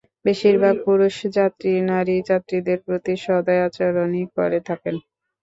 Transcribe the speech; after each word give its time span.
বেশির 0.25 0.55
ভাগ 0.63 0.75
পুরুষ 0.85 1.15
যাত্রী 1.37 1.71
নারী 1.89 2.15
যাত্রীদের 2.29 2.79
প্রতি 2.85 3.13
সদয় 3.25 3.61
আচরণই 3.67 4.25
করে 4.35 4.59
থাকেন। 4.67 4.95